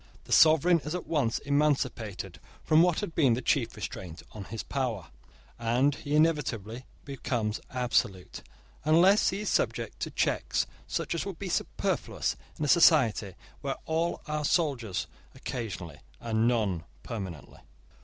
The 0.23 0.31
sovereign 0.31 0.79
is 0.79 0.95
at 0.95 1.05
once 1.05 1.37
emancipated 1.37 2.39
from 2.63 2.81
what 2.81 3.01
had 3.01 3.13
been 3.13 3.35
the 3.35 3.39
chief 3.43 3.75
restraint 3.75 4.23
on 4.31 4.45
his 4.45 4.63
power; 4.63 5.09
and 5.59 5.93
he 5.93 6.15
inevitably 6.15 6.87
becomes 7.05 7.61
absolute, 7.69 8.41
unless 8.83 9.29
he 9.29 9.41
is 9.41 9.49
subjected 9.49 9.99
to 9.99 10.09
checks 10.09 10.65
such 10.87 11.13
as 11.13 11.23
would 11.27 11.37
be 11.37 11.49
superfluous 11.49 12.35
in 12.57 12.65
a 12.65 12.67
society 12.67 13.35
where 13.61 13.75
all 13.85 14.21
are 14.25 14.43
soldiers 14.43 15.05
occasionally, 15.35 15.99
and 16.19 16.47
none 16.47 16.83
permanently. 17.03 17.59